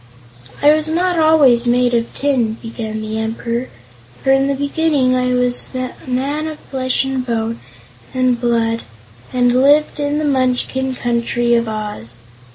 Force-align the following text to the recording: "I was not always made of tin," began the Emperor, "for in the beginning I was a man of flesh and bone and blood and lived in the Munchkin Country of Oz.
"I 0.63 0.73
was 0.73 0.87
not 0.87 1.19
always 1.19 1.67
made 1.67 1.93
of 1.93 2.11
tin," 2.15 2.53
began 2.55 3.01
the 3.03 3.19
Emperor, 3.19 3.69
"for 4.23 4.31
in 4.31 4.47
the 4.47 4.55
beginning 4.55 5.15
I 5.15 5.35
was 5.35 5.69
a 5.75 5.91
man 6.07 6.47
of 6.47 6.57
flesh 6.57 7.05
and 7.05 7.23
bone 7.23 7.59
and 8.11 8.41
blood 8.41 8.81
and 9.31 9.53
lived 9.61 9.99
in 9.99 10.17
the 10.17 10.25
Munchkin 10.25 10.95
Country 10.95 11.53
of 11.53 11.67
Oz. 11.67 12.17